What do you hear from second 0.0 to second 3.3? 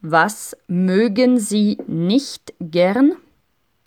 Was mögen Sie nicht gern?